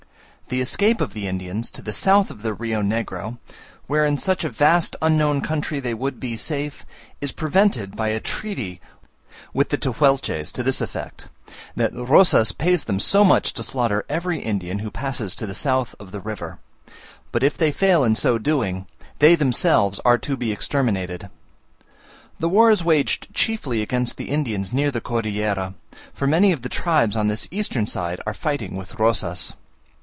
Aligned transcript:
The 0.49 0.59
escape 0.59 0.99
of 0.99 1.13
the 1.13 1.27
Indians 1.29 1.71
to 1.71 1.81
the 1.81 1.93
south 1.93 2.29
of 2.29 2.41
the 2.41 2.53
Rio 2.53 2.81
Negro, 2.81 3.37
where 3.87 4.03
in 4.03 4.17
such 4.17 4.43
a 4.43 4.49
vast 4.49 4.97
unknown 5.01 5.39
country 5.39 5.79
they 5.79 5.93
would 5.93 6.19
be 6.19 6.35
safe, 6.35 6.85
is 7.21 7.31
prevented 7.31 7.95
by 7.95 8.09
a 8.09 8.19
treaty 8.19 8.81
with 9.53 9.69
the 9.69 9.77
Tehuelches 9.77 10.51
to 10.51 10.61
this 10.61 10.81
effect; 10.81 11.29
that 11.77 11.95
Rosas 11.95 12.51
pays 12.51 12.83
them 12.83 12.99
so 12.99 13.23
much 13.23 13.53
to 13.53 13.63
slaughter 13.63 14.03
every 14.09 14.39
Indian 14.39 14.79
who 14.79 14.91
passes 14.91 15.35
to 15.35 15.47
the 15.47 15.55
south 15.55 15.95
of 16.01 16.11
the 16.11 16.19
river, 16.19 16.59
but 17.31 17.43
if 17.43 17.57
they 17.57 17.71
fail 17.71 18.03
in 18.03 18.13
so 18.13 18.37
doing, 18.37 18.85
they 19.19 19.35
themselves 19.35 20.01
are 20.03 20.17
to 20.17 20.35
be 20.35 20.51
exterminated. 20.51 21.29
The 22.41 22.49
war 22.49 22.69
is 22.71 22.83
waged 22.83 23.33
chiefly 23.33 23.81
against 23.81 24.17
the 24.17 24.27
Indians 24.29 24.73
near 24.73 24.91
the 24.91 24.99
Cordillera; 24.99 25.75
for 26.13 26.27
many 26.27 26.51
of 26.51 26.61
the 26.61 26.67
tribes 26.67 27.15
on 27.15 27.29
this 27.29 27.47
eastern 27.51 27.87
side 27.87 28.19
are 28.27 28.33
fighting 28.33 28.75
with 28.75 28.95
Rosas. 28.99 29.53